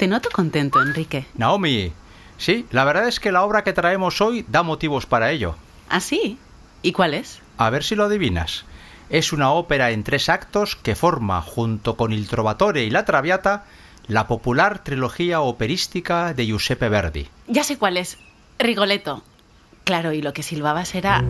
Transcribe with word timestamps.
Te 0.00 0.08
noto 0.08 0.30
contento, 0.32 0.80
Enrique. 0.80 1.26
Naomi, 1.34 1.92
sí, 2.38 2.64
la 2.70 2.84
verdad 2.84 3.06
es 3.06 3.20
que 3.20 3.32
la 3.32 3.44
obra 3.44 3.64
que 3.64 3.74
traemos 3.74 4.22
hoy 4.22 4.46
da 4.48 4.62
motivos 4.62 5.04
para 5.04 5.30
ello. 5.30 5.56
¿Ah, 5.90 6.00
sí? 6.00 6.38
¿Y 6.80 6.92
cuál 6.92 7.12
es? 7.12 7.42
A 7.58 7.68
ver 7.68 7.84
si 7.84 7.96
lo 7.96 8.04
adivinas. 8.04 8.64
Es 9.10 9.34
una 9.34 9.52
ópera 9.52 9.90
en 9.90 10.02
tres 10.02 10.30
actos 10.30 10.74
que 10.74 10.94
forma, 10.94 11.42
junto 11.42 11.98
con 11.98 12.14
Il 12.14 12.28
Trovatore 12.28 12.84
y 12.84 12.88
La 12.88 13.04
Traviata, 13.04 13.66
la 14.06 14.26
popular 14.26 14.82
trilogía 14.82 15.42
operística 15.42 16.32
de 16.32 16.46
Giuseppe 16.46 16.88
Verdi. 16.88 17.28
Ya 17.46 17.62
sé 17.62 17.76
cuál 17.76 17.98
es. 17.98 18.16
Rigoletto. 18.58 19.22
Claro, 19.84 20.14
y 20.14 20.22
lo 20.22 20.32
que 20.32 20.42
silbabas 20.42 20.94
era... 20.94 21.22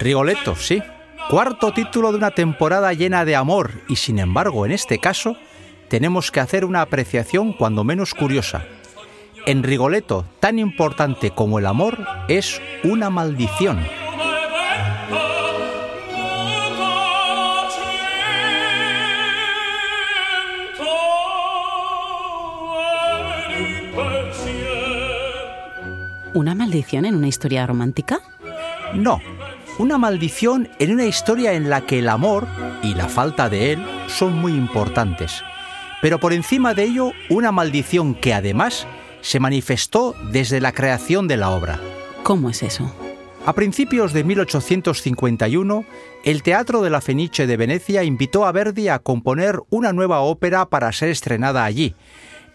Rigoletto, 0.00 0.56
sí. 0.56 0.82
Cuarto 1.28 1.74
título 1.74 2.10
de 2.10 2.16
una 2.16 2.30
temporada 2.30 2.94
llena 2.94 3.26
de 3.26 3.36
amor 3.36 3.70
y 3.86 3.96
sin 3.96 4.18
embargo 4.18 4.64
en 4.64 4.72
este 4.72 4.98
caso 4.98 5.36
tenemos 5.88 6.30
que 6.30 6.40
hacer 6.40 6.64
una 6.64 6.80
apreciación 6.80 7.52
cuando 7.52 7.84
menos 7.84 8.14
curiosa. 8.14 8.64
En 9.44 9.62
Rigoletto, 9.62 10.24
tan 10.40 10.58
importante 10.58 11.32
como 11.32 11.58
el 11.58 11.66
amor, 11.66 11.98
es 12.28 12.62
una 12.82 13.10
maldición. 13.10 13.78
¿Una 26.32 26.54
maldición 26.54 27.04
en 27.04 27.16
una 27.16 27.28
historia 27.28 27.66
romántica? 27.66 28.20
No, 28.94 29.20
una 29.80 29.96
maldición 29.96 30.68
en 30.78 30.92
una 30.92 31.06
historia 31.06 31.54
en 31.54 31.70
la 31.70 31.86
que 31.86 32.00
el 32.00 32.10
amor 32.10 32.46
y 32.82 32.92
la 32.94 33.08
falta 33.08 33.48
de 33.48 33.72
él 33.72 33.86
son 34.08 34.34
muy 34.38 34.52
importantes. 34.52 35.42
Pero 36.02 36.20
por 36.20 36.34
encima 36.34 36.74
de 36.74 36.84
ello, 36.84 37.12
una 37.30 37.50
maldición 37.50 38.14
que 38.14 38.34
además 38.34 38.86
se 39.22 39.40
manifestó 39.40 40.14
desde 40.32 40.60
la 40.60 40.72
creación 40.72 41.28
de 41.28 41.38
la 41.38 41.48
obra. 41.48 41.80
¿Cómo 42.22 42.50
es 42.50 42.62
eso? 42.62 42.94
A 43.46 43.54
principios 43.54 44.12
de 44.12 44.22
1851, 44.22 45.86
el 46.24 46.42
Teatro 46.42 46.82
de 46.82 46.90
la 46.90 47.00
Fenice 47.00 47.46
de 47.46 47.56
Venecia 47.56 48.04
invitó 48.04 48.44
a 48.44 48.52
Verdi 48.52 48.88
a 48.88 48.98
componer 48.98 49.60
una 49.70 49.94
nueva 49.94 50.20
ópera 50.20 50.66
para 50.68 50.92
ser 50.92 51.08
estrenada 51.08 51.64
allí, 51.64 51.94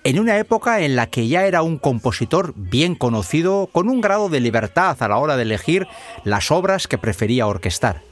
en 0.06 0.20
una 0.20 0.38
época 0.38 0.82
en 0.82 0.96
la 0.96 1.08
que 1.08 1.28
ya 1.28 1.48
era 1.48 1.64
un 1.64 1.80
compositor 1.80 2.54
bien 2.56 2.94
conocido, 2.94 3.68
con 3.72 3.90
un 3.90 4.02
grado 4.02 4.30
de 4.30 4.40
libertad 4.40 4.96
a 5.02 5.08
la 5.08 5.18
hora 5.18 5.36
de 5.36 5.42
elegir 5.42 5.88
las 6.24 6.52
obras 6.52 6.88
que 6.88 7.00
prefería 7.00 7.48
orquestar. 7.48 8.04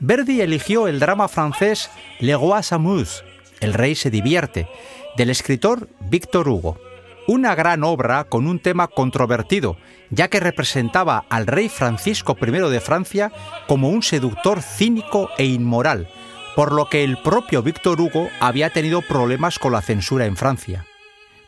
Verdi 0.00 0.42
eligió 0.42 0.86
el 0.86 1.00
drama 1.00 1.28
francés 1.28 1.90
Le 2.20 2.34
Roi 2.36 2.62
s'amuse, 2.62 3.24
El 3.60 3.72
rey 3.72 3.94
se 3.94 4.10
divierte, 4.10 4.68
del 5.16 5.30
escritor 5.30 5.88
Victor 6.10 6.46
Hugo. 6.46 6.78
Una 7.26 7.54
gran 7.54 7.84
obra 7.84 8.24
con 8.24 8.46
un 8.46 8.58
tema 8.58 8.86
controvertido, 8.86 9.78
ya 10.10 10.28
que 10.28 10.40
representaba 10.40 11.24
al 11.30 11.46
rey 11.46 11.70
Francisco 11.70 12.36
I 12.38 12.50
de 12.50 12.80
Francia 12.80 13.32
como 13.66 13.88
un 13.88 14.02
seductor 14.02 14.60
cínico 14.60 15.30
e 15.38 15.46
inmoral, 15.46 16.06
por 16.54 16.72
lo 16.72 16.90
que 16.90 17.02
el 17.02 17.16
propio 17.16 17.62
Victor 17.62 17.98
Hugo 17.98 18.28
había 18.40 18.68
tenido 18.68 19.00
problemas 19.00 19.58
con 19.58 19.72
la 19.72 19.80
censura 19.80 20.26
en 20.26 20.36
Francia. 20.36 20.84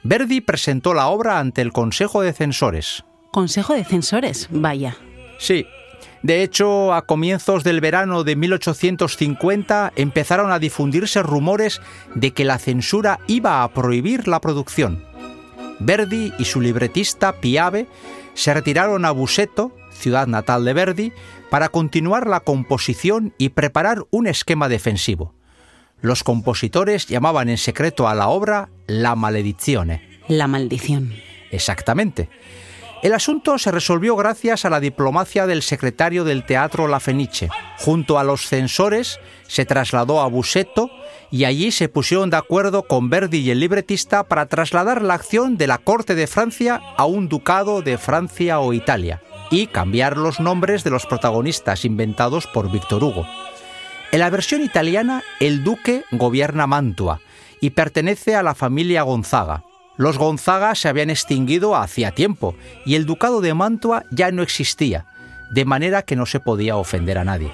Verdi 0.08 0.40
presentó 0.40 0.94
la 0.94 1.08
obra 1.08 1.40
ante 1.40 1.62
el 1.62 1.72
Consejo 1.72 2.22
de 2.22 2.32
Censores. 2.32 3.04
Consejo 3.32 3.74
de 3.74 3.84
Censores, 3.84 4.46
vaya. 4.52 4.96
Sí. 5.38 5.66
De 6.22 6.44
hecho, 6.44 6.94
a 6.94 7.06
comienzos 7.06 7.64
del 7.64 7.80
verano 7.80 8.22
de 8.22 8.36
1850 8.36 9.92
empezaron 9.96 10.52
a 10.52 10.60
difundirse 10.60 11.24
rumores 11.24 11.80
de 12.14 12.30
que 12.30 12.44
la 12.44 12.58
censura 12.58 13.18
iba 13.26 13.64
a 13.64 13.68
prohibir 13.74 14.28
la 14.28 14.40
producción. 14.40 15.04
Verdi 15.80 16.32
y 16.38 16.44
su 16.44 16.60
libretista 16.60 17.40
Piave 17.40 17.88
se 18.34 18.54
retiraron 18.54 19.04
a 19.06 19.10
Buseto, 19.10 19.72
ciudad 19.90 20.28
natal 20.28 20.64
de 20.64 20.72
Verdi, 20.72 21.12
para 21.50 21.68
continuar 21.68 22.28
la 22.28 22.40
composición 22.40 23.34
y 23.38 23.48
preparar 23.48 24.06
un 24.10 24.28
esquema 24.28 24.68
defensivo. 24.68 25.35
Los 26.00 26.22
compositores 26.22 27.06
llamaban 27.06 27.48
en 27.48 27.58
secreto 27.58 28.08
a 28.08 28.14
la 28.14 28.28
obra 28.28 28.68
La 28.86 29.16
Maledizione. 29.16 30.20
La 30.28 30.46
maldición. 30.46 31.14
Exactamente. 31.50 32.28
El 33.02 33.12
asunto 33.12 33.58
se 33.58 33.70
resolvió 33.70 34.16
gracias 34.16 34.64
a 34.64 34.70
la 34.70 34.80
diplomacia 34.80 35.46
del 35.46 35.62
secretario 35.62 36.24
del 36.24 36.44
Teatro 36.44 36.88
La 36.88 36.98
Fenice. 36.98 37.48
Junto 37.78 38.18
a 38.18 38.24
los 38.24 38.46
censores 38.48 39.20
se 39.46 39.64
trasladó 39.64 40.20
a 40.20 40.28
Buseto 40.28 40.90
y 41.30 41.44
allí 41.44 41.70
se 41.70 41.88
pusieron 41.88 42.30
de 42.30 42.38
acuerdo 42.38 42.82
con 42.84 43.10
Verdi 43.10 43.38
y 43.38 43.50
el 43.50 43.60
libretista 43.60 44.24
para 44.24 44.46
trasladar 44.46 45.02
la 45.02 45.14
acción 45.14 45.56
de 45.56 45.66
la 45.66 45.78
corte 45.78 46.14
de 46.14 46.26
Francia 46.26 46.80
a 46.96 47.04
un 47.04 47.28
ducado 47.28 47.82
de 47.82 47.98
Francia 47.98 48.60
o 48.60 48.72
Italia 48.72 49.22
y 49.50 49.66
cambiar 49.68 50.16
los 50.16 50.40
nombres 50.40 50.82
de 50.82 50.90
los 50.90 51.06
protagonistas 51.06 51.84
inventados 51.84 52.46
por 52.46 52.70
Víctor 52.70 53.04
Hugo. 53.04 53.26
En 54.12 54.20
la 54.20 54.30
versión 54.30 54.62
italiana, 54.62 55.22
el 55.40 55.64
duque 55.64 56.04
gobierna 56.12 56.66
Mantua 56.66 57.20
y 57.60 57.70
pertenece 57.70 58.34
a 58.34 58.42
la 58.42 58.54
familia 58.54 59.02
Gonzaga. 59.02 59.64
Los 59.96 60.18
Gonzaga 60.18 60.74
se 60.74 60.88
habían 60.88 61.10
extinguido 61.10 61.74
hacía 61.74 62.12
tiempo 62.12 62.54
y 62.84 62.94
el 62.94 63.06
ducado 63.06 63.40
de 63.40 63.54
Mantua 63.54 64.04
ya 64.10 64.30
no 64.30 64.42
existía, 64.42 65.06
de 65.50 65.64
manera 65.64 66.02
que 66.02 66.16
no 66.16 66.26
se 66.26 66.40
podía 66.40 66.76
ofender 66.76 67.18
a 67.18 67.24
nadie. 67.24 67.50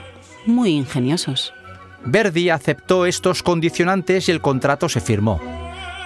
Muy 0.46 0.70
ingeniosos. 0.70 1.54
Verdi 2.04 2.50
aceptó 2.50 3.06
estos 3.06 3.42
condicionantes 3.42 4.28
y 4.28 4.32
el 4.32 4.40
contrato 4.40 4.88
se 4.88 5.00
firmó. 5.00 5.40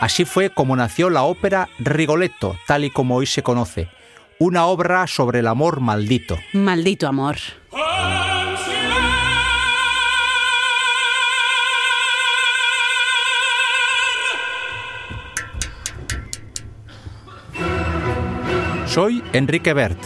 Así 0.01 0.27
fue 0.27 0.51
como 0.51 0.77
nació 0.77 1.09
la 1.09 1.23
ópera 1.23 1.69
Rigoletto, 1.78 2.57
tal 2.67 2.84
y 2.84 2.91
como 2.91 3.17
hoy 3.17 3.27
se 3.27 3.43
conoce, 3.43 3.89
una 4.39 4.67
obra 4.67 5.07
sobre 5.07 5.39
el 5.39 5.47
amor 5.47 5.81
maldito. 5.81 6.37
Maldito 6.53 7.09
amor. 7.09 7.37
Soy 18.97 19.23
Enrique 19.34 19.75
Bert 19.75 19.99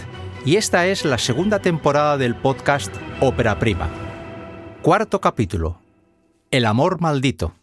y 0.44 0.56
esta 0.56 0.88
es 0.88 1.04
la 1.04 1.16
segunda 1.16 1.60
temporada 1.60 2.18
del 2.18 2.34
podcast 2.34 2.92
Ópera 3.20 3.56
Prima. 3.56 3.88
Cuarto 4.82 5.20
capítulo. 5.20 5.78
El 6.50 6.66
amor 6.66 7.00
maldito. 7.00 7.54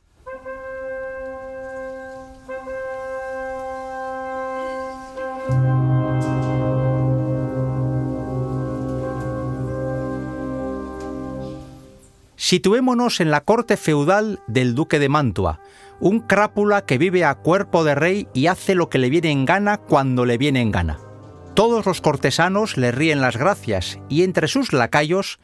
Situémonos 12.38 13.20
en 13.20 13.32
la 13.32 13.42
corte 13.42 13.76
feudal 13.76 14.40
del 14.48 14.76
duque 14.76 14.98
de 14.98 15.10
Mantua, 15.10 15.60
un 16.00 16.22
crápula 16.22 16.86
que 16.86 16.98
vive 16.98 17.26
a 17.26 17.36
cuerpo 17.36 17.84
de 17.84 17.96
rey 17.96 18.30
y 18.34 18.48
hace 18.48 18.76
lo 18.76 18.88
que 18.90 18.98
le 18.98 19.10
viene 19.10 19.32
en 19.32 19.44
gana 19.44 19.76
cuando 19.76 20.24
le 20.24 20.38
viene 20.38 20.62
en 20.62 20.72
gana. 20.72 21.00
Todos 21.58 21.88
los 21.88 22.02
cortesanos 22.02 22.78
le 22.78 22.92
ríen 22.92 23.20
las 23.20 23.36
gracias 23.36 23.98
y 24.10 24.22
entre 24.22 24.48
sus 24.48 24.74
lacayos, 24.74 25.40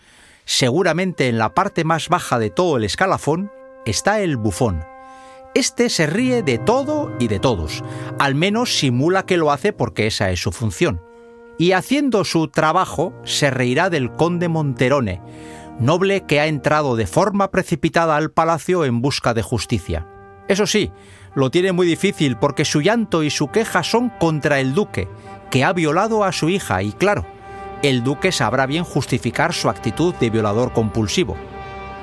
seguramente 0.46 1.28
en 1.28 1.40
la 1.40 1.56
parte 1.56 1.86
más 1.86 2.08
baja 2.08 2.38
de 2.38 2.52
todo 2.52 2.78
el 2.78 2.84
escalafón, 2.84 3.52
está 3.88 4.22
el 4.22 4.38
bufón. 4.38 4.84
Este 5.56 5.90
se 5.90 6.06
ríe 6.06 6.44
de 6.44 6.60
todo 6.60 7.12
y 7.20 7.30
de 7.30 7.40
todos, 7.40 7.84
al 8.20 8.36
menos 8.36 8.78
simula 8.78 9.26
que 9.26 9.38
lo 9.38 9.52
hace 9.52 9.74
porque 9.74 10.06
esa 10.06 10.30
es 10.30 10.40
su 10.40 10.52
función. 10.52 11.02
Y 11.58 11.72
haciendo 11.72 12.26
su 12.26 12.48
trabajo, 12.48 13.12
se 13.24 13.50
reirá 13.50 13.90
del 13.90 14.12
conde 14.12 14.50
Monterone, 14.50 15.20
noble 15.80 16.28
que 16.28 16.40
ha 16.40 16.46
entrado 16.46 16.96
de 16.96 17.08
forma 17.08 17.50
precipitada 17.50 18.18
al 18.18 18.30
palacio 18.30 18.86
en 18.86 19.02
busca 19.02 19.34
de 19.34 19.42
justicia. 19.42 20.08
Eso 20.48 20.68
sí, 20.68 20.92
lo 21.36 21.50
tiene 21.50 21.72
muy 21.72 21.88
difícil 21.88 22.38
porque 22.38 22.66
su 22.66 22.82
llanto 22.82 23.24
y 23.24 23.32
su 23.32 23.48
queja 23.48 23.82
son 23.82 24.10
contra 24.20 24.60
el 24.60 24.74
duque, 24.74 25.08
que 25.54 25.64
ha 25.64 25.72
violado 25.72 26.24
a 26.24 26.32
su 26.32 26.50
hija 26.50 26.82
y 26.82 26.94
claro, 26.94 27.28
el 27.84 28.04
duque 28.04 28.32
sabrá 28.32 28.66
bien 28.66 28.84
justificar 28.84 29.54
su 29.54 29.70
actitud 29.70 30.16
de 30.16 30.32
violador 30.32 30.74
compulsivo. 30.74 31.38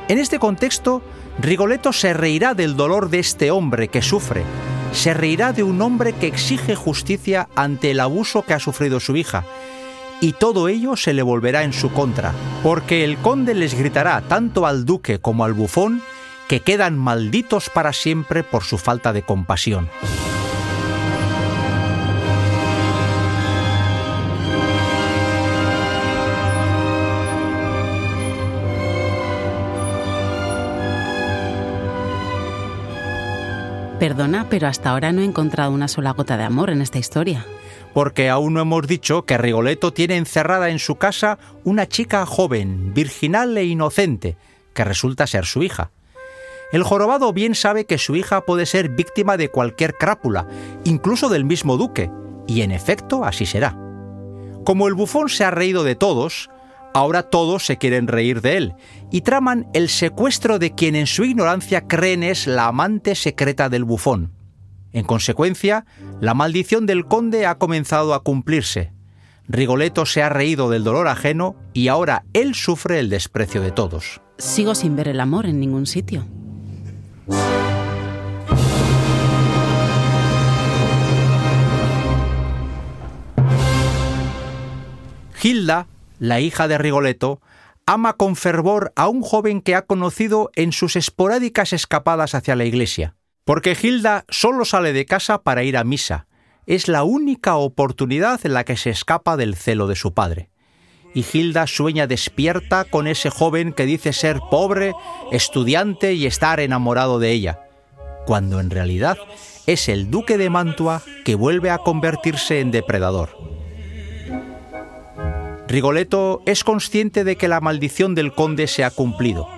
En 0.06 0.18
este 0.18 0.38
contexto, 0.38 1.02
Rigoletto 1.40 1.92
se 1.92 2.12
reirá 2.12 2.54
del 2.54 2.76
dolor 2.76 3.10
de 3.10 3.18
este 3.18 3.50
hombre 3.50 3.88
que 3.88 4.02
sufre, 4.02 4.44
se 4.92 5.14
reirá 5.14 5.52
de 5.52 5.64
un 5.64 5.82
hombre 5.82 6.12
que 6.12 6.28
exige 6.28 6.76
justicia 6.76 7.48
ante 7.56 7.90
el 7.90 7.98
abuso 7.98 8.42
que 8.42 8.54
ha 8.54 8.60
sufrido 8.60 9.00
su 9.00 9.16
hija, 9.16 9.44
y 10.20 10.34
todo 10.34 10.68
ello 10.68 10.94
se 10.94 11.12
le 11.12 11.22
volverá 11.22 11.64
en 11.64 11.72
su 11.72 11.90
contra, 11.92 12.32
porque 12.62 13.02
el 13.02 13.16
conde 13.16 13.54
les 13.54 13.74
gritará 13.74 14.20
tanto 14.20 14.64
al 14.64 14.84
duque 14.84 15.18
como 15.18 15.44
al 15.44 15.54
bufón 15.54 16.02
que 16.46 16.60
quedan 16.60 16.96
malditos 16.96 17.68
para 17.68 17.92
siempre 17.92 18.44
por 18.44 18.62
su 18.62 18.78
falta 18.78 19.12
de 19.12 19.22
compasión. 19.22 19.88
Perdona, 34.00 34.46
pero 34.48 34.66
hasta 34.66 34.88
ahora 34.88 35.12
no 35.12 35.20
he 35.20 35.26
encontrado 35.26 35.70
una 35.70 35.86
sola 35.86 36.12
gota 36.12 36.38
de 36.38 36.44
amor 36.44 36.70
en 36.70 36.80
esta 36.80 36.98
historia. 36.98 37.44
Porque 37.92 38.30
aún 38.30 38.54
no 38.54 38.62
hemos 38.62 38.86
dicho 38.86 39.26
que 39.26 39.36
Rigoletto 39.36 39.92
tiene 39.92 40.16
encerrada 40.16 40.70
en 40.70 40.78
su 40.78 40.94
casa 40.94 41.38
una 41.64 41.86
chica 41.86 42.24
joven, 42.24 42.94
virginal 42.94 43.58
e 43.58 43.66
inocente, 43.66 44.38
que 44.72 44.84
resulta 44.84 45.26
ser 45.26 45.44
su 45.44 45.62
hija. 45.62 45.90
El 46.72 46.82
jorobado 46.82 47.34
bien 47.34 47.54
sabe 47.54 47.84
que 47.84 47.98
su 47.98 48.16
hija 48.16 48.46
puede 48.46 48.64
ser 48.64 48.88
víctima 48.88 49.36
de 49.36 49.50
cualquier 49.50 49.92
crápula, 49.92 50.46
incluso 50.84 51.28
del 51.28 51.44
mismo 51.44 51.76
duque, 51.76 52.10
y 52.46 52.62
en 52.62 52.70
efecto 52.70 53.26
así 53.26 53.44
será. 53.44 53.76
Como 54.64 54.88
el 54.88 54.94
bufón 54.94 55.28
se 55.28 55.44
ha 55.44 55.50
reído 55.50 55.84
de 55.84 55.94
todos, 55.94 56.48
Ahora 56.92 57.22
todos 57.22 57.64
se 57.64 57.78
quieren 57.78 58.08
reír 58.08 58.40
de 58.40 58.56
él 58.56 58.74
y 59.12 59.20
traman 59.20 59.68
el 59.74 59.88
secuestro 59.88 60.58
de 60.58 60.74
quien 60.74 60.96
en 60.96 61.06
su 61.06 61.24
ignorancia 61.24 61.86
creen 61.86 62.22
es 62.22 62.46
la 62.46 62.66
amante 62.66 63.14
secreta 63.14 63.68
del 63.68 63.84
bufón. 63.84 64.32
En 64.92 65.04
consecuencia, 65.04 65.86
la 66.20 66.34
maldición 66.34 66.86
del 66.86 67.06
conde 67.06 67.46
ha 67.46 67.58
comenzado 67.58 68.12
a 68.12 68.24
cumplirse. 68.24 68.92
Rigoletto 69.46 70.04
se 70.04 70.22
ha 70.22 70.28
reído 70.28 70.68
del 70.68 70.82
dolor 70.82 71.06
ajeno 71.06 71.54
y 71.72 71.88
ahora 71.88 72.24
él 72.32 72.54
sufre 72.54 72.98
el 72.98 73.08
desprecio 73.08 73.62
de 73.62 73.70
todos. 73.70 74.20
Sigo 74.38 74.74
sin 74.74 74.96
ver 74.96 75.08
el 75.08 75.20
amor 75.20 75.46
en 75.46 75.60
ningún 75.60 75.86
sitio. 75.86 76.24
Hilda 85.42 85.86
la 86.20 86.38
hija 86.38 86.68
de 86.68 86.78
Rigoletto, 86.78 87.40
ama 87.86 88.12
con 88.12 88.36
fervor 88.36 88.92
a 88.94 89.08
un 89.08 89.22
joven 89.22 89.60
que 89.60 89.74
ha 89.74 89.86
conocido 89.86 90.50
en 90.54 90.70
sus 90.70 90.94
esporádicas 90.94 91.72
escapadas 91.72 92.36
hacia 92.36 92.54
la 92.54 92.64
iglesia. 92.64 93.16
Porque 93.44 93.76
Hilda 93.80 94.24
solo 94.28 94.64
sale 94.64 94.92
de 94.92 95.06
casa 95.06 95.42
para 95.42 95.64
ir 95.64 95.76
a 95.76 95.82
misa. 95.82 96.28
Es 96.66 96.86
la 96.86 97.02
única 97.02 97.56
oportunidad 97.56 98.38
en 98.44 98.54
la 98.54 98.64
que 98.64 98.76
se 98.76 98.90
escapa 98.90 99.36
del 99.36 99.56
celo 99.56 99.88
de 99.88 99.96
su 99.96 100.14
padre. 100.14 100.50
Y 101.14 101.24
Hilda 101.32 101.66
sueña 101.66 102.06
despierta 102.06 102.84
con 102.84 103.08
ese 103.08 103.30
joven 103.30 103.72
que 103.72 103.86
dice 103.86 104.12
ser 104.12 104.38
pobre, 104.50 104.92
estudiante 105.32 106.12
y 106.12 106.26
estar 106.26 106.60
enamorado 106.60 107.18
de 107.18 107.32
ella, 107.32 107.66
cuando 108.26 108.60
en 108.60 108.70
realidad 108.70 109.18
es 109.66 109.88
el 109.88 110.10
duque 110.10 110.38
de 110.38 110.50
Mantua 110.50 111.02
que 111.24 111.34
vuelve 111.34 111.70
a 111.70 111.78
convertirse 111.78 112.60
en 112.60 112.70
depredador. 112.70 113.59
Rigoletto 115.70 116.42
es 116.46 116.64
consciente 116.64 117.22
de 117.22 117.36
que 117.36 117.46
la 117.46 117.60
maldición 117.60 118.16
del 118.16 118.32
conde 118.32 118.66
se 118.66 118.82
ha 118.82 118.90
cumplido. 118.90 119.48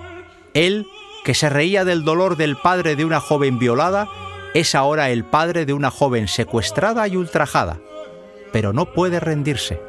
Él, 0.53 0.85
que 1.25 1.33
se 1.33 1.49
reía 1.49 1.85
del 1.85 2.03
dolor 2.03 2.37
del 2.37 2.55
padre 2.55 2.95
de 2.95 3.03
una 3.03 3.19
joven 3.19 3.57
violada, 3.57 4.07
es 4.53 4.75
ahora 4.75 5.09
el 5.09 5.25
padre 5.25 5.65
de 5.65 5.73
una 5.73 5.89
joven 5.89 6.27
secuestrada 6.27 7.07
y 7.07 7.15
ultrajada, 7.15 7.79
pero 8.51 8.73
no 8.73 8.93
puede 8.93 9.19
rendirse. 9.19 9.79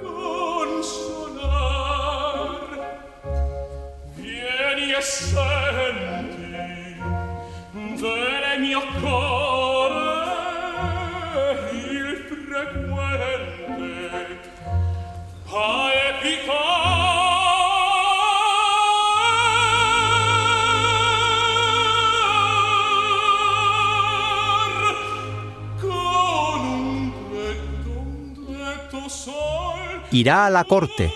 Irá 30.15 30.47
a 30.47 30.51
la 30.51 30.65
corte, 30.65 31.13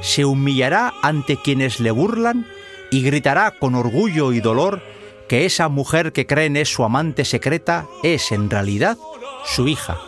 se 0.00 0.24
humillará 0.24 0.92
ante 1.02 1.36
quienes 1.36 1.78
le 1.78 1.92
burlan 1.92 2.46
y 2.90 3.02
gritará 3.02 3.52
con 3.52 3.76
orgullo 3.76 4.32
y 4.32 4.40
dolor 4.40 4.82
que 5.28 5.44
esa 5.46 5.68
mujer 5.68 6.12
que 6.12 6.26
creen 6.26 6.56
es 6.56 6.68
su 6.68 6.82
amante 6.82 7.24
secreta 7.24 7.86
es 8.02 8.32
en 8.32 8.50
realidad 8.50 8.98
su 9.44 9.68
hija. 9.68 9.98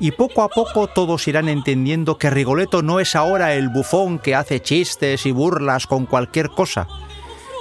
Y 0.00 0.12
poco 0.12 0.42
a 0.42 0.48
poco 0.48 0.86
todos 0.86 1.28
irán 1.28 1.50
entendiendo 1.50 2.16
que 2.16 2.30
Rigoletto 2.30 2.82
no 2.82 2.98
es 2.98 3.14
ahora 3.14 3.54
el 3.54 3.68
bufón 3.68 4.18
que 4.18 4.34
hace 4.34 4.60
chistes 4.60 5.26
y 5.26 5.30
burlas 5.30 5.86
con 5.86 6.06
cualquier 6.06 6.48
cosa, 6.48 6.88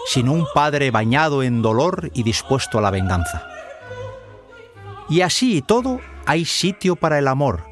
sino 0.08 0.32
un 0.32 0.48
padre 0.54 0.90
bañado 0.90 1.44
en 1.44 1.62
dolor 1.62 2.10
y 2.14 2.24
dispuesto 2.24 2.78
a 2.78 2.82
la 2.82 2.90
venganza. 2.90 3.48
Y 5.10 5.22
así 5.22 5.58
y 5.58 5.62
todo 5.62 6.00
hay 6.26 6.46
sitio 6.46 6.96
para 6.96 7.20
el 7.20 7.28
amor, 7.28 7.66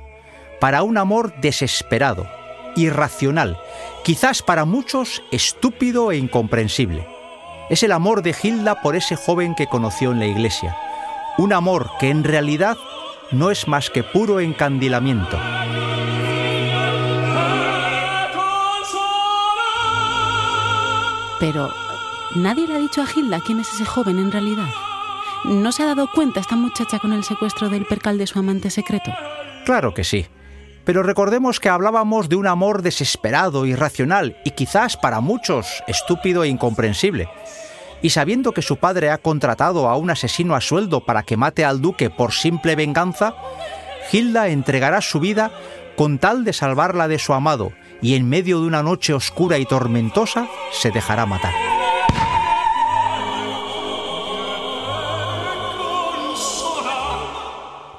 para 0.59 0.83
un 0.83 0.97
amor 0.97 1.33
desesperado, 1.39 2.27
irracional, 2.75 3.57
quizás 4.03 4.41
para 4.41 4.65
muchos 4.65 5.23
estúpido 5.31 6.11
e 6.11 6.17
incomprensible. 6.17 7.07
Es 7.69 7.83
el 7.83 7.91
amor 7.91 8.23
de 8.23 8.35
Hilda 8.41 8.81
por 8.81 8.95
ese 8.95 9.15
joven 9.15 9.53
que 9.55 9.67
conoció 9.67 10.11
en 10.11 10.19
la 10.19 10.25
iglesia. 10.25 10.75
Un 11.37 11.53
amor 11.53 11.91
que 11.99 12.09
en 12.09 12.23
realidad 12.23 12.77
no 13.31 13.51
es 13.51 13.67
más 13.67 13.89
que 13.89 14.03
puro 14.03 14.39
encandilamiento. 14.39 15.39
Pero, 21.39 21.71
¿nadie 22.35 22.67
le 22.67 22.75
ha 22.75 22.79
dicho 22.79 23.01
a 23.01 23.07
Hilda 23.13 23.41
quién 23.45 23.59
es 23.59 23.73
ese 23.73 23.85
joven 23.85 24.19
en 24.19 24.31
realidad? 24.31 24.67
¿No 25.45 25.71
se 25.71 25.83
ha 25.83 25.85
dado 25.85 26.09
cuenta 26.11 26.41
esta 26.41 26.57
muchacha 26.57 26.99
con 26.99 27.13
el 27.13 27.23
secuestro 27.23 27.69
del 27.69 27.85
percal 27.85 28.17
de 28.17 28.27
su 28.27 28.39
amante 28.39 28.69
secreto? 28.69 29.11
Claro 29.65 29.93
que 29.93 30.03
sí. 30.03 30.27
Pero 30.85 31.03
recordemos 31.03 31.59
que 31.59 31.69
hablábamos 31.69 32.29
de 32.29 32.35
un 32.35 32.47
amor 32.47 32.81
desesperado, 32.81 33.65
irracional 33.65 34.37
y 34.43 34.51
quizás 34.51 34.97
para 34.97 35.21
muchos 35.21 35.83
estúpido 35.87 36.43
e 36.43 36.47
incomprensible. 36.47 37.29
Y 38.01 38.11
sabiendo 38.11 38.53
que 38.53 38.61
su 38.61 38.77
padre 38.77 39.11
ha 39.11 39.17
contratado 39.17 39.89
a 39.89 39.97
un 39.97 40.09
asesino 40.09 40.55
a 40.55 40.61
sueldo 40.61 41.05
para 41.05 41.23
que 41.23 41.37
mate 41.37 41.65
al 41.65 41.81
duque 41.81 42.09
por 42.09 42.31
simple 42.31 42.75
venganza, 42.75 43.35
Hilda 44.11 44.47
entregará 44.47 45.01
su 45.01 45.19
vida 45.19 45.51
con 45.95 46.17
tal 46.17 46.45
de 46.45 46.53
salvarla 46.53 47.07
de 47.07 47.19
su 47.19 47.33
amado 47.33 47.73
y 48.01 48.15
en 48.15 48.27
medio 48.27 48.61
de 48.61 48.67
una 48.67 48.81
noche 48.81 49.13
oscura 49.13 49.57
y 49.57 49.65
tormentosa 49.65 50.47
se 50.71 50.91
dejará 50.91 51.25
matar. 51.25 51.53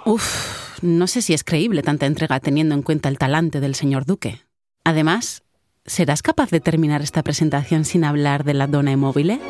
Uf, 0.06 0.59
no 0.82 1.06
sé 1.06 1.22
si 1.22 1.34
es 1.34 1.44
creíble 1.44 1.82
tanta 1.82 2.06
entrega 2.06 2.40
teniendo 2.40 2.74
en 2.74 2.82
cuenta 2.82 3.08
el 3.08 3.18
talante 3.18 3.60
del 3.60 3.74
señor 3.74 4.06
duque. 4.06 4.40
Además, 4.84 5.42
¿serás 5.84 6.22
capaz 6.22 6.50
de 6.50 6.60
terminar 6.60 7.02
esta 7.02 7.22
presentación 7.22 7.84
sin 7.84 8.04
hablar 8.04 8.44
de 8.44 8.54
la 8.54 8.66
dona 8.66 8.92
immobile? 8.92 9.40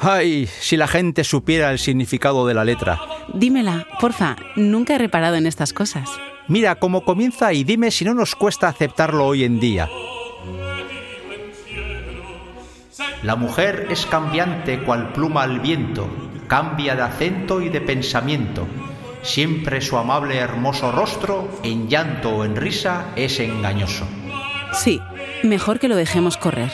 Ay, 0.00 0.46
si 0.46 0.76
la 0.76 0.86
gente 0.86 1.24
supiera 1.24 1.72
el 1.72 1.78
significado 1.78 2.46
de 2.46 2.54
la 2.54 2.64
letra. 2.64 3.00
Dímela, 3.34 3.86
porfa, 4.00 4.36
nunca 4.54 4.94
he 4.94 4.98
reparado 4.98 5.36
en 5.36 5.46
estas 5.46 5.72
cosas. 5.72 6.08
Mira 6.46 6.76
cómo 6.76 7.04
comienza 7.04 7.52
y 7.52 7.64
dime 7.64 7.90
si 7.90 8.04
no 8.04 8.14
nos 8.14 8.34
cuesta 8.34 8.68
aceptarlo 8.68 9.26
hoy 9.26 9.44
en 9.44 9.58
día. 9.60 9.88
La 13.22 13.36
mujer 13.36 13.88
es 13.90 14.06
cambiante 14.06 14.80
cual 14.80 15.12
pluma 15.12 15.42
al 15.42 15.60
viento, 15.60 16.08
cambia 16.46 16.94
de 16.94 17.02
acento 17.02 17.60
y 17.60 17.68
de 17.68 17.80
pensamiento. 17.80 18.66
Siempre 19.22 19.80
su 19.80 19.98
amable 19.98 20.38
hermoso 20.38 20.92
rostro, 20.92 21.48
en 21.62 21.88
llanto 21.88 22.30
o 22.30 22.44
en 22.44 22.56
risa, 22.56 23.06
es 23.16 23.40
engañoso. 23.40 24.06
Sí, 24.72 25.00
mejor 25.42 25.78
que 25.78 25.88
lo 25.88 25.96
dejemos 25.96 26.36
correr. 26.36 26.70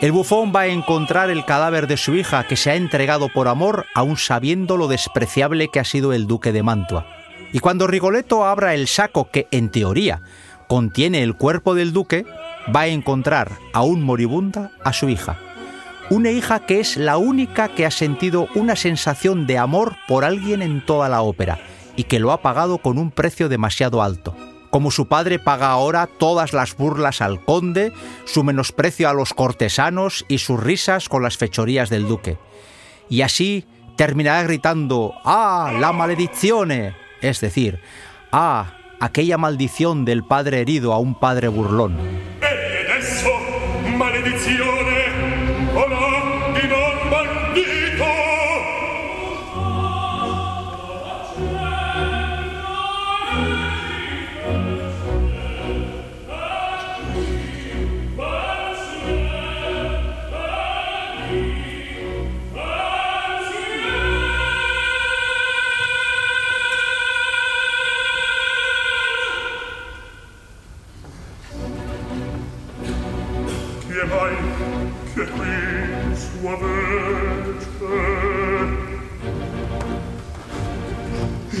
El 0.00 0.10
bufón 0.10 0.52
va 0.54 0.62
a 0.62 0.66
encontrar 0.66 1.30
el 1.30 1.44
cadáver 1.44 1.86
de 1.86 1.96
su 1.96 2.16
hija 2.16 2.44
que 2.48 2.56
se 2.56 2.72
ha 2.72 2.74
entregado 2.74 3.28
por 3.28 3.46
amor, 3.46 3.86
aun 3.94 4.16
sabiendo 4.16 4.76
lo 4.76 4.88
despreciable 4.88 5.68
que 5.68 5.78
ha 5.78 5.84
sido 5.84 6.12
el 6.12 6.26
duque 6.26 6.50
de 6.50 6.64
Mantua. 6.64 7.06
Y 7.52 7.60
cuando 7.60 7.86
Rigoletto 7.86 8.44
abra 8.44 8.74
el 8.74 8.88
saco 8.88 9.30
que, 9.30 9.46
en 9.52 9.70
teoría, 9.70 10.22
contiene 10.66 11.22
el 11.22 11.36
cuerpo 11.36 11.76
del 11.76 11.92
duque, 11.92 12.24
va 12.74 12.80
a 12.80 12.86
encontrar 12.88 13.52
aún 13.72 14.02
moribunda 14.02 14.72
a 14.84 14.92
su 14.92 15.08
hija. 15.08 15.38
Una 16.10 16.30
hija 16.30 16.60
que 16.66 16.80
es 16.80 16.96
la 16.96 17.16
única 17.16 17.68
que 17.68 17.86
ha 17.86 17.90
sentido 17.90 18.48
una 18.54 18.76
sensación 18.76 19.46
de 19.46 19.58
amor 19.58 19.96
por 20.08 20.24
alguien 20.24 20.60
en 20.62 20.84
toda 20.84 21.08
la 21.08 21.22
ópera 21.22 21.58
y 21.96 22.04
que 22.04 22.18
lo 22.18 22.32
ha 22.32 22.42
pagado 22.42 22.78
con 22.78 22.98
un 22.98 23.10
precio 23.10 23.48
demasiado 23.48 24.02
alto. 24.02 24.34
Como 24.70 24.90
su 24.90 25.06
padre 25.06 25.38
paga 25.38 25.70
ahora 25.70 26.06
todas 26.06 26.52
las 26.52 26.76
burlas 26.76 27.20
al 27.20 27.44
conde, 27.44 27.92
su 28.24 28.42
menosprecio 28.42 29.08
a 29.08 29.12
los 29.12 29.34
cortesanos 29.34 30.24
y 30.28 30.38
sus 30.38 30.58
risas 30.58 31.08
con 31.08 31.22
las 31.22 31.36
fechorías 31.36 31.90
del 31.90 32.08
duque. 32.08 32.38
Y 33.08 33.20
así 33.22 33.66
terminará 33.96 34.42
gritando 34.42 35.14
¡Ah, 35.24 35.72
la 35.78 35.92
maledizione! 35.92 36.94
Es 37.20 37.40
decir, 37.40 37.80
¡Ah, 38.32 38.74
aquella 38.98 39.36
maldición 39.36 40.04
del 40.04 40.24
padre 40.24 40.60
herido 40.60 40.92
a 40.92 40.98
un 40.98 41.14
padre 41.14 41.48
burlón. 41.48 41.96
benedizione. 44.22 44.61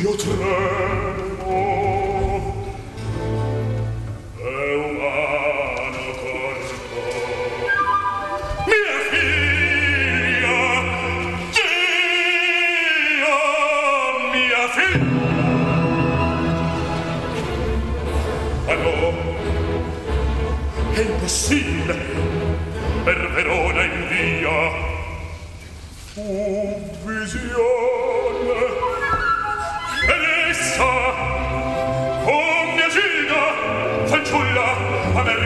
io 0.00 0.16
tremo. 0.16 1.50
E 4.38 4.74
umano 4.74 6.04
corpo 6.22 7.00
mia 8.66 8.98
figlia 9.10 10.60
Gia 11.52 11.68
mia 14.32 14.64
figlia. 14.76 15.30
Ma 18.66 18.74
è 20.94 21.00
impossibile 21.00 21.96
per 23.04 23.20
Verona 23.32 23.82
in 23.84 24.08
via. 24.08 24.58
Un 26.14 26.90
visione 27.04 27.91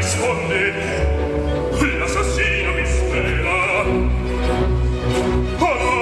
nasconde. 0.06 0.60
L'assassino 1.98 2.72
mi 2.74 2.86
spera. 2.86 3.82
Oh 5.58 5.74
no! 5.82 5.94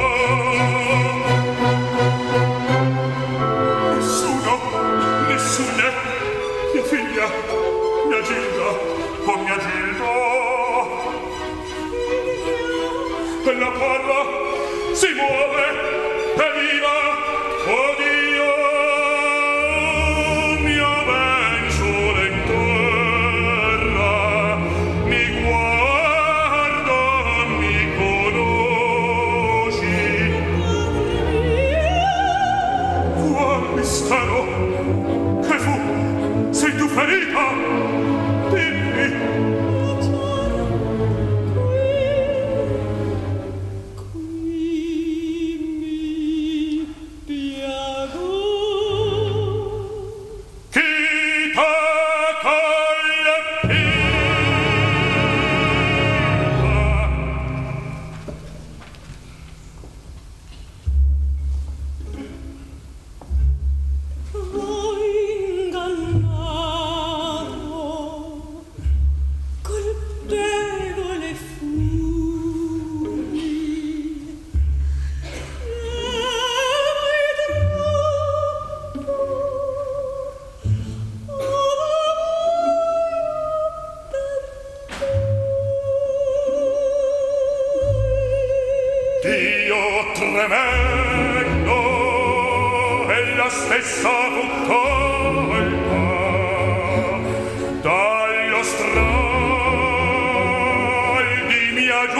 Nessuno, 3.95 4.55
nessuna. 5.29 5.89
Mia 6.75 6.83
figlia, 6.83 7.27
mia 8.09 8.21
Gilda 8.23 8.69
Oh 9.27 9.37
mia 9.39 9.59
Gilda. 9.59 10.13
La 13.57 13.71
parla 13.71 14.21
si 14.93 15.07
muove 15.15 15.67
e 16.35 16.47
viva 16.59 17.04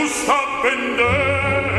Stop 0.07 0.65
and 0.67 0.99
wenn 0.99 1.74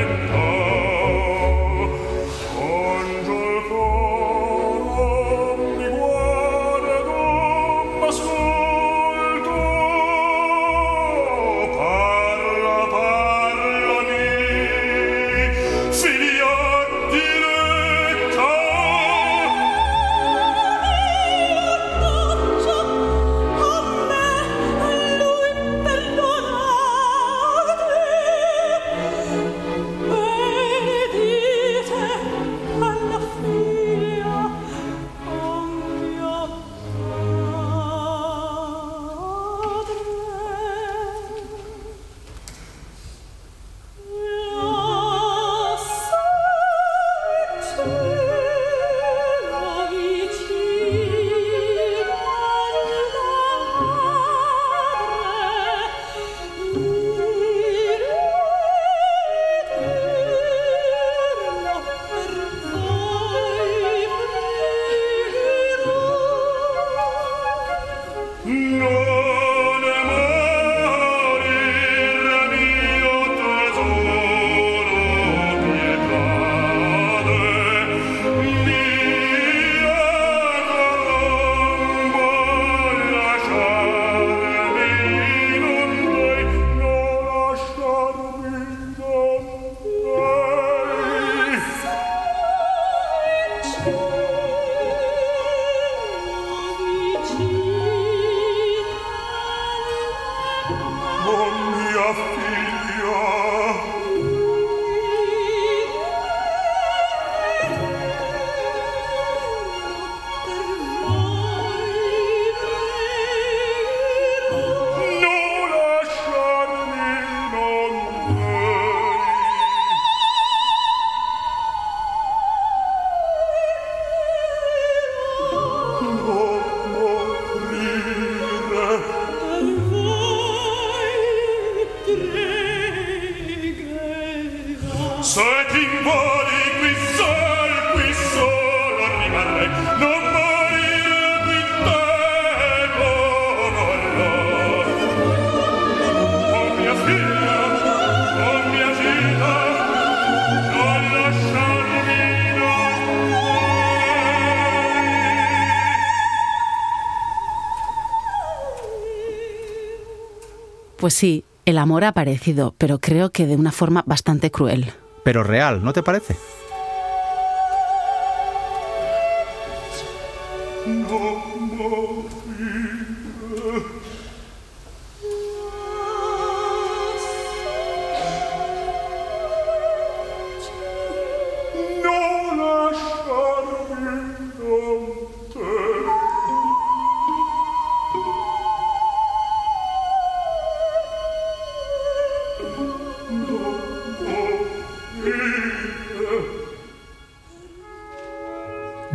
Pues 161.05 161.13
sí, 161.13 161.43
el 161.65 161.77
amor 161.77 162.03
ha 162.03 162.07
aparecido, 162.07 162.73
pero 162.79 162.97
creo 162.97 163.29
que 163.29 163.45
de 163.45 163.55
una 163.55 163.71
forma 163.71 164.03
bastante 164.07 164.49
cruel. 164.49 164.91
Pero 165.23 165.43
real, 165.43 165.83
¿no 165.83 165.93
te 165.93 166.01
parece? 166.01 166.35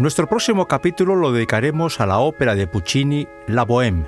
Nuestro 0.01 0.27
próximo 0.27 0.67
capítulo 0.67 1.15
lo 1.15 1.31
dedicaremos 1.31 2.01
a 2.01 2.07
la 2.07 2.21
ópera 2.21 2.55
de 2.55 2.67
Puccini 2.67 3.29
La 3.47 3.67
Bohème. 3.67 4.07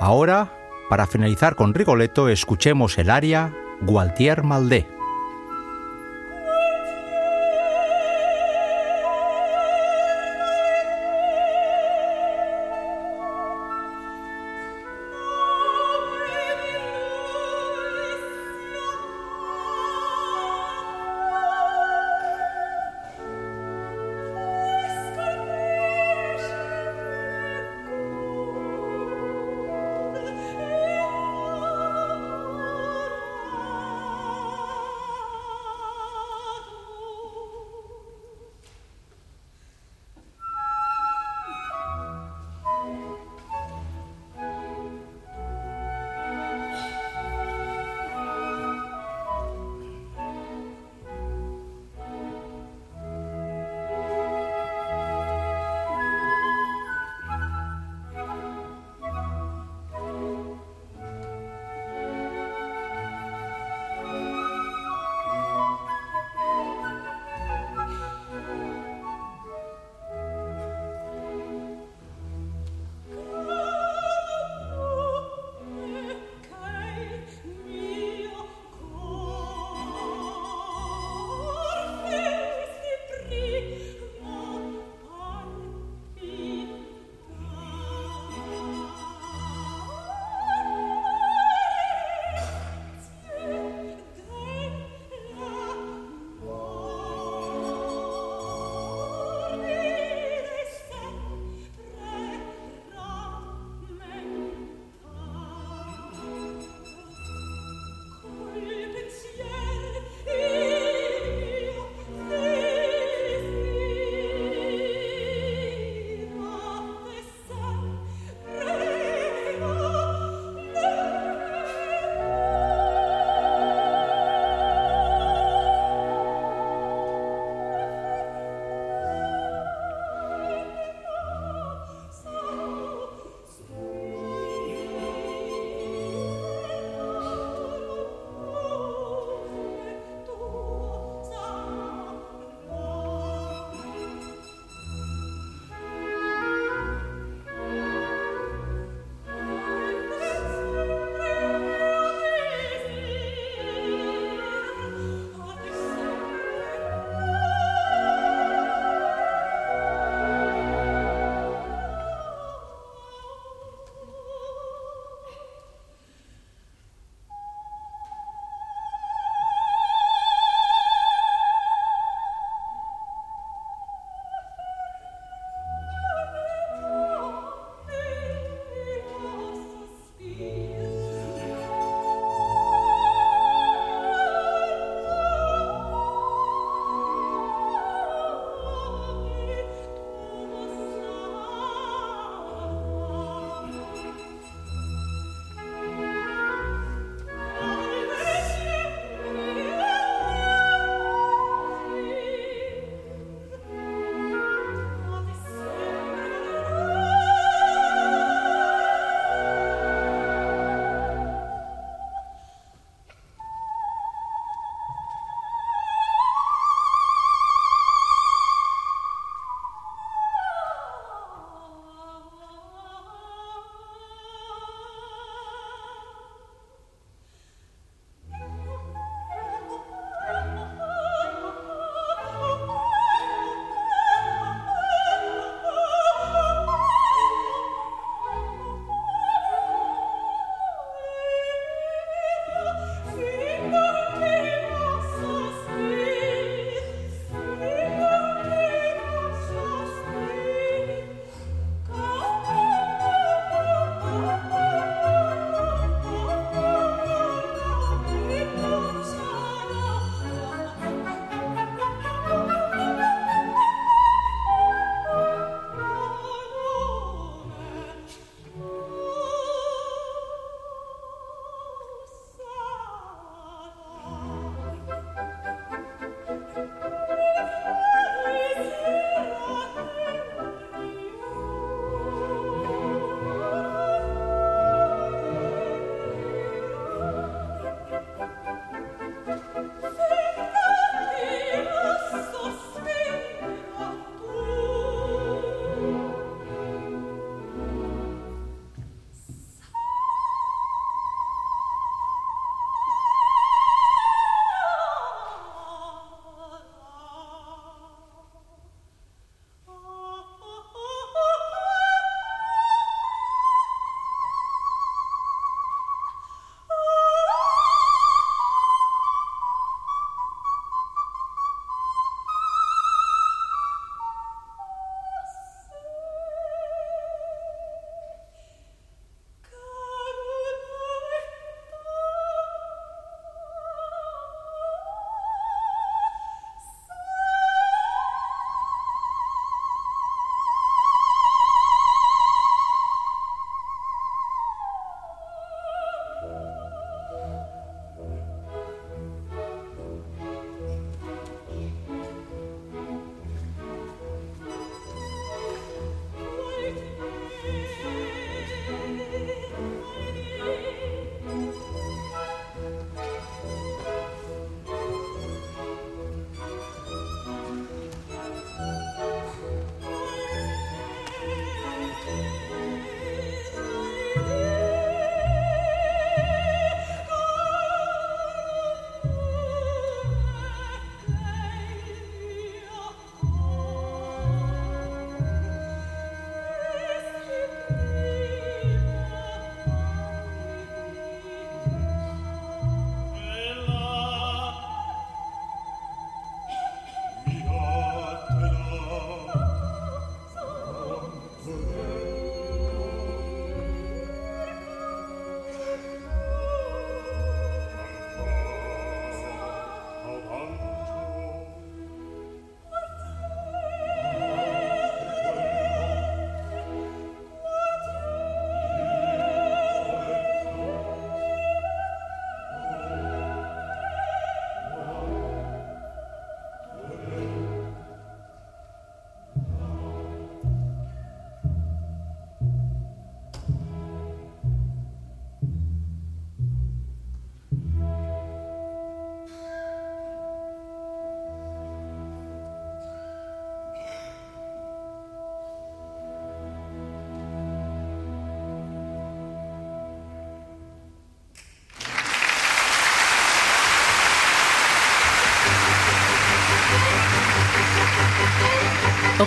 Ahora, 0.00 0.52
para 0.88 1.06
finalizar 1.06 1.54
con 1.54 1.72
Rigoletto, 1.72 2.28
escuchemos 2.28 2.98
el 2.98 3.10
aria 3.10 3.54
Gualtier 3.80 4.42
Maldé. 4.42 4.88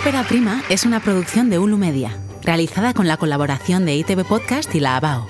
Ópera 0.04 0.28
Prima 0.28 0.62
es 0.68 0.84
una 0.84 1.00
producción 1.00 1.48
de 1.48 1.58
Ulu 1.58 1.78
Media, 1.78 2.14
realizada 2.42 2.92
con 2.92 3.08
la 3.08 3.16
colaboración 3.16 3.86
de 3.86 3.96
ITV 3.96 4.26
Podcast 4.26 4.74
y 4.74 4.80
la 4.80 4.98
ABAO. 4.98 5.26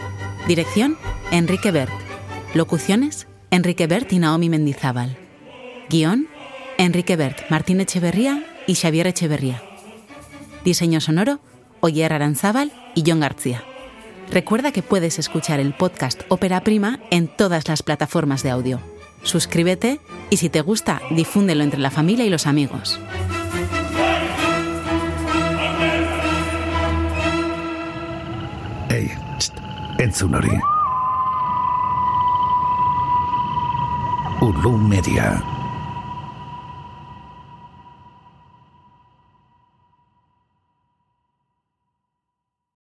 Dirección, 0.49 0.99
Enrique 1.31 1.71
Bert. 1.71 1.93
Locuciones, 2.55 3.29
Enrique 3.53 3.87
Bert 3.87 4.13
y 4.13 4.19
Naomi 4.19 4.49
Mendizábal. 4.49 5.17
Guión, 5.89 6.27
Enrique 6.77 7.15
Bert, 7.15 7.49
Martín 7.51 7.81
Echeverría 7.81 8.45
y 8.67 8.75
Xavier 8.75 9.07
Echeverría. 9.07 9.63
Diseño 10.65 11.01
sonoro, 11.01 11.39
Oyer 11.79 12.13
Aranzábal 12.13 12.73
y 12.97 13.05
John 13.07 13.21
García. 13.21 13.63
Recuerda 14.33 14.73
que 14.73 14.83
puedes 14.83 15.21
escuchar 15.21 15.61
el 15.61 15.73
podcast 15.73 16.23
Ópera 16.27 16.65
Prima 16.65 16.99
en 17.13 17.29
todas 17.29 17.69
las 17.69 17.85
plataformas 17.85 18.43
de 18.43 18.51
audio. 18.51 18.81
Suscríbete 19.23 20.01
y 20.31 20.39
si 20.39 20.49
te 20.49 20.63
gusta, 20.63 21.01
difúndelo 21.13 21.63
entre 21.63 21.79
la 21.79 21.93
familia 21.93 22.25
y 22.25 22.31
los 22.31 22.49
amigos. 22.49 22.99
Ei, 28.91 29.11
txt, 29.39 29.63
entzun 29.99 30.35
hori. 30.35 30.61
Ulu 34.41 34.77
Media. 34.79 35.54